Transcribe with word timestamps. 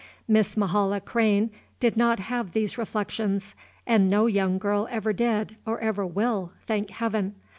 Miss 0.27 0.57
Mahala 0.57 0.99
Crane 0.99 1.51
did 1.79 1.95
not 1.95 2.17
have 2.19 2.53
these 2.53 2.75
reflections; 2.75 3.53
and 3.85 4.09
no 4.09 4.25
young 4.25 4.57
girl 4.57 4.87
ever 4.89 5.13
did, 5.13 5.57
or 5.63 5.79
ever 5.79 6.07
will, 6.07 6.53
thank 6.65 6.89
Heaven! 6.89 7.35